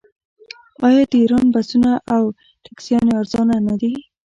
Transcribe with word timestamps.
آیا 0.87 1.03
د 1.09 1.13
ایران 1.21 1.45
بسونه 1.53 1.91
او 2.15 2.23
ټکسیانې 2.63 3.11
ارزانه 3.19 3.55
نه 3.67 3.75
دي؟ 3.81 3.93